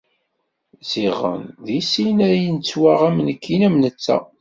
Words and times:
Ziɣen 0.89 1.43
deg 1.65 1.81
sin 1.91 2.17
ay 2.29 2.39
nettwaɣ 2.55 2.99
am 3.07 3.17
nikkini 3.25 3.65
am 3.67 3.75
netta. 3.83 4.17